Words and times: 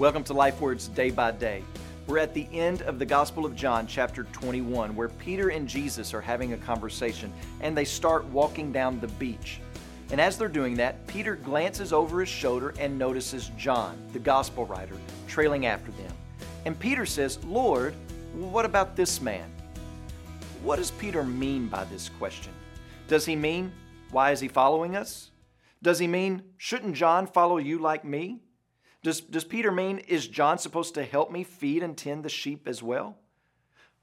Welcome 0.00 0.24
to 0.24 0.32
Life 0.32 0.62
Words 0.62 0.88
Day 0.88 1.10
by 1.10 1.30
Day. 1.30 1.62
We're 2.06 2.20
at 2.20 2.32
the 2.32 2.48
end 2.54 2.80
of 2.80 2.98
the 2.98 3.04
Gospel 3.04 3.44
of 3.44 3.54
John, 3.54 3.86
chapter 3.86 4.24
21, 4.32 4.96
where 4.96 5.10
Peter 5.10 5.50
and 5.50 5.68
Jesus 5.68 6.14
are 6.14 6.22
having 6.22 6.54
a 6.54 6.56
conversation 6.56 7.30
and 7.60 7.76
they 7.76 7.84
start 7.84 8.24
walking 8.24 8.72
down 8.72 8.98
the 8.98 9.08
beach. 9.08 9.60
And 10.10 10.18
as 10.18 10.38
they're 10.38 10.48
doing 10.48 10.74
that, 10.76 11.06
Peter 11.06 11.36
glances 11.36 11.92
over 11.92 12.20
his 12.20 12.30
shoulder 12.30 12.72
and 12.78 12.98
notices 12.98 13.50
John, 13.58 14.02
the 14.14 14.18
Gospel 14.18 14.64
writer, 14.64 14.96
trailing 15.28 15.66
after 15.66 15.90
them. 15.90 16.14
And 16.64 16.80
Peter 16.80 17.04
says, 17.04 17.38
Lord, 17.44 17.94
what 18.32 18.64
about 18.64 18.96
this 18.96 19.20
man? 19.20 19.52
What 20.62 20.76
does 20.76 20.92
Peter 20.92 21.24
mean 21.24 21.68
by 21.68 21.84
this 21.84 22.08
question? 22.08 22.54
Does 23.06 23.26
he 23.26 23.36
mean, 23.36 23.70
why 24.12 24.30
is 24.30 24.40
he 24.40 24.48
following 24.48 24.96
us? 24.96 25.30
Does 25.82 25.98
he 25.98 26.06
mean, 26.06 26.42
shouldn't 26.56 26.96
John 26.96 27.26
follow 27.26 27.58
you 27.58 27.78
like 27.78 28.02
me? 28.02 28.40
Does, 29.02 29.20
does 29.20 29.44
Peter 29.44 29.70
mean, 29.72 29.98
is 29.98 30.26
John 30.26 30.58
supposed 30.58 30.94
to 30.94 31.04
help 31.04 31.30
me 31.30 31.42
feed 31.42 31.82
and 31.82 31.96
tend 31.96 32.24
the 32.24 32.28
sheep 32.28 32.68
as 32.68 32.82
well? 32.82 33.16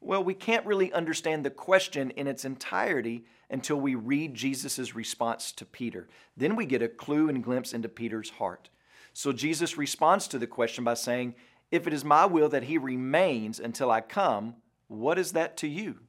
Well, 0.00 0.22
we 0.22 0.34
can't 0.34 0.66
really 0.66 0.92
understand 0.92 1.44
the 1.44 1.50
question 1.50 2.10
in 2.10 2.26
its 2.26 2.44
entirety 2.44 3.24
until 3.50 3.76
we 3.76 3.94
read 3.94 4.34
Jesus' 4.34 4.94
response 4.94 5.52
to 5.52 5.64
Peter. 5.64 6.08
Then 6.36 6.56
we 6.56 6.66
get 6.66 6.82
a 6.82 6.88
clue 6.88 7.28
and 7.28 7.42
glimpse 7.42 7.72
into 7.72 7.88
Peter's 7.88 8.30
heart. 8.30 8.68
So 9.12 9.32
Jesus 9.32 9.78
responds 9.78 10.28
to 10.28 10.38
the 10.38 10.46
question 10.46 10.84
by 10.84 10.94
saying, 10.94 11.34
If 11.70 11.86
it 11.86 11.92
is 11.92 12.04
my 12.04 12.26
will 12.26 12.48
that 12.50 12.64
he 12.64 12.78
remains 12.78 13.58
until 13.58 13.90
I 13.90 14.00
come, 14.00 14.56
what 14.88 15.18
is 15.18 15.32
that 15.32 15.56
to 15.58 15.68
you? 15.68 16.00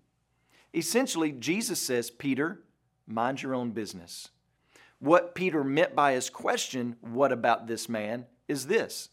Essentially, 0.74 1.32
Jesus 1.32 1.82
says, 1.82 2.12
Peter, 2.12 2.64
mind 3.08 3.42
your 3.42 3.56
own 3.56 3.72
business. 3.72 4.30
What 5.00 5.36
Peter 5.36 5.64
meant 5.64 5.96
by 5.96 6.14
his 6.14 6.30
question, 6.30 6.98
What 7.02 7.32
about 7.32 7.68
this 7.68 7.88
man? 7.88 8.26
Is 8.48 8.68
this 8.68 9.10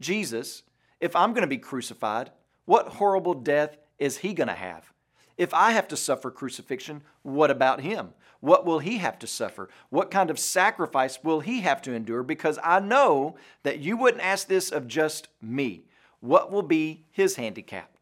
Jesus, 0.00 0.62
if 1.00 1.14
I'm 1.14 1.32
going 1.32 1.42
to 1.42 1.48
be 1.48 1.58
crucified, 1.58 2.30
what 2.64 2.88
horrible 2.88 3.34
death 3.34 3.76
is 3.98 4.18
he 4.18 4.34
going 4.34 4.48
to 4.48 4.54
have? 4.54 4.92
If 5.36 5.54
I 5.54 5.70
have 5.70 5.88
to 5.88 5.96
suffer 5.96 6.30
crucifixion, 6.30 7.02
what 7.22 7.50
about 7.50 7.80
him? 7.80 8.12
What 8.40 8.66
will 8.66 8.78
he 8.80 8.98
have 8.98 9.18
to 9.20 9.26
suffer? 9.26 9.68
What 9.90 10.10
kind 10.10 10.30
of 10.30 10.38
sacrifice 10.38 11.22
will 11.22 11.40
he 11.40 11.60
have 11.60 11.80
to 11.82 11.92
endure? 11.92 12.22
Because 12.22 12.58
I 12.62 12.80
know 12.80 13.36
that 13.62 13.78
you 13.78 13.96
wouldn't 13.96 14.24
ask 14.24 14.48
this 14.48 14.70
of 14.70 14.88
just 14.88 15.28
me. 15.40 15.84
What 16.20 16.50
will 16.50 16.62
be 16.62 17.04
his 17.10 17.36
handicap? 17.36 17.98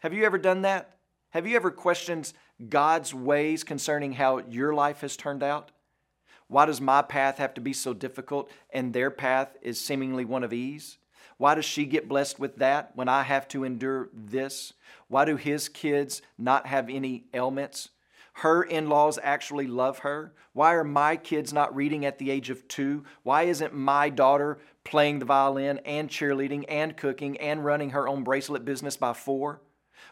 Have 0.00 0.12
you 0.12 0.24
ever 0.24 0.38
done 0.38 0.62
that? 0.62 0.96
Have 1.30 1.46
you 1.46 1.56
ever 1.56 1.70
questioned 1.70 2.32
God's 2.68 3.12
ways 3.12 3.64
concerning 3.64 4.12
how 4.12 4.38
your 4.38 4.74
life 4.74 5.00
has 5.00 5.16
turned 5.16 5.42
out? 5.42 5.70
Why 6.48 6.66
does 6.66 6.80
my 6.80 7.02
path 7.02 7.38
have 7.38 7.54
to 7.54 7.60
be 7.60 7.72
so 7.72 7.94
difficult 7.94 8.50
and 8.70 8.92
their 8.92 9.10
path 9.10 9.56
is 9.62 9.80
seemingly 9.80 10.24
one 10.24 10.44
of 10.44 10.52
ease? 10.52 10.98
Why 11.36 11.54
does 11.54 11.64
she 11.64 11.84
get 11.84 12.08
blessed 12.08 12.38
with 12.38 12.56
that 12.56 12.92
when 12.94 13.08
I 13.08 13.22
have 13.22 13.48
to 13.48 13.64
endure 13.64 14.08
this? 14.12 14.72
Why 15.08 15.24
do 15.24 15.36
his 15.36 15.68
kids 15.68 16.22
not 16.38 16.66
have 16.66 16.88
any 16.88 17.24
ailments? 17.34 17.88
Her 18.38 18.62
in 18.62 18.88
laws 18.88 19.18
actually 19.22 19.66
love 19.66 20.00
her? 20.00 20.32
Why 20.52 20.74
are 20.74 20.84
my 20.84 21.16
kids 21.16 21.52
not 21.52 21.74
reading 21.74 22.04
at 22.04 22.18
the 22.18 22.30
age 22.30 22.50
of 22.50 22.66
two? 22.68 23.04
Why 23.22 23.44
isn't 23.44 23.74
my 23.74 24.10
daughter 24.10 24.58
playing 24.82 25.20
the 25.20 25.24
violin 25.24 25.78
and 25.84 26.08
cheerleading 26.08 26.64
and 26.68 26.96
cooking 26.96 27.36
and 27.38 27.64
running 27.64 27.90
her 27.90 28.08
own 28.08 28.24
bracelet 28.24 28.64
business 28.64 28.96
by 28.96 29.12
four? 29.12 29.60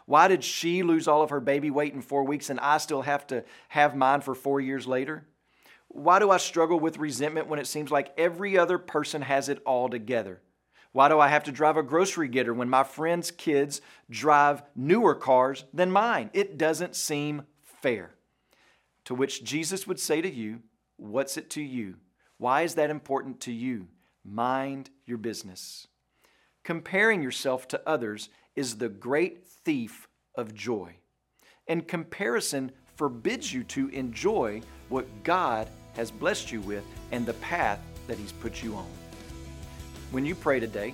Why 0.05 0.27
did 0.27 0.43
she 0.43 0.83
lose 0.83 1.07
all 1.07 1.21
of 1.21 1.29
her 1.29 1.39
baby 1.39 1.69
weight 1.69 1.93
in 1.93 2.01
four 2.01 2.23
weeks 2.23 2.49
and 2.49 2.59
I 2.59 2.77
still 2.77 3.03
have 3.03 3.27
to 3.27 3.43
have 3.69 3.95
mine 3.95 4.21
for 4.21 4.35
four 4.35 4.59
years 4.59 4.87
later? 4.87 5.25
Why 5.93 6.17
do 6.17 6.31
I 6.31 6.37
struggle 6.37 6.79
with 6.79 6.97
resentment 6.97 7.47
when 7.47 7.59
it 7.59 7.67
seems 7.67 7.91
like 7.91 8.13
every 8.17 8.57
other 8.57 8.79
person 8.79 9.21
has 9.21 9.47
it 9.47 9.61
all 9.63 9.89
together? 9.89 10.41
Why 10.91 11.07
do 11.07 11.19
I 11.19 11.27
have 11.27 11.43
to 11.43 11.51
drive 11.51 11.77
a 11.77 11.83
grocery 11.83 12.27
getter 12.27 12.53
when 12.53 12.69
my 12.69 12.83
friends' 12.83 13.29
kids 13.29 13.79
drive 14.09 14.63
newer 14.75 15.13
cars 15.13 15.65
than 15.71 15.91
mine? 15.91 16.31
It 16.33 16.57
doesn't 16.57 16.95
seem 16.95 17.43
fair. 17.61 18.15
To 19.05 19.15
which 19.15 19.43
Jesus 19.43 19.85
would 19.85 19.99
say 19.99 20.21
to 20.21 20.29
you, 20.29 20.61
What's 20.97 21.37
it 21.37 21.49
to 21.51 21.61
you? 21.61 21.95
Why 22.37 22.63
is 22.63 22.75
that 22.75 22.89
important 22.89 23.39
to 23.41 23.51
you? 23.51 23.87
Mind 24.23 24.89
your 25.05 25.17
business. 25.17 25.87
Comparing 26.63 27.21
yourself 27.21 27.67
to 27.69 27.81
others 27.85 28.29
is 28.55 28.77
the 28.77 28.89
great 28.89 29.45
thief 29.45 30.07
of 30.35 30.53
joy. 30.53 30.95
And 31.67 31.87
comparison 31.87 32.71
forbids 32.95 33.53
you 33.53 33.63
to 33.65 33.89
enjoy 33.89 34.61
what 34.89 35.23
God 35.23 35.67
has 35.93 36.11
blessed 36.11 36.51
you 36.51 36.61
with 36.61 36.83
and 37.11 37.25
the 37.25 37.33
path 37.35 37.79
that 38.07 38.17
He's 38.17 38.31
put 38.31 38.63
you 38.63 38.75
on. 38.75 38.87
When 40.11 40.25
you 40.25 40.35
pray 40.35 40.59
today, 40.59 40.93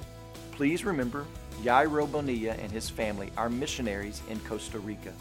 please 0.52 0.86
remember 0.86 1.26
Yairo 1.62 2.10
Bonilla 2.10 2.54
and 2.54 2.72
his 2.72 2.90
family, 2.90 3.32
our 3.36 3.50
missionaries 3.50 4.22
in 4.30 4.40
Costa 4.42 4.80
Rica. 4.80 5.14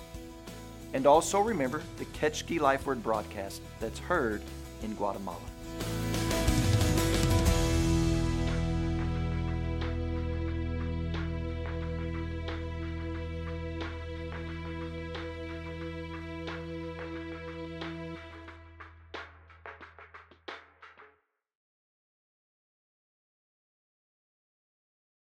And 0.94 1.06
also 1.06 1.40
remember 1.40 1.82
the 1.96 2.04
Kekchi 2.06 2.60
Life 2.60 2.86
Word 2.86 3.02
broadcast 3.02 3.60
that's 3.80 3.98
heard 3.98 4.42
in 4.82 4.94
Guatemala. 4.94 5.38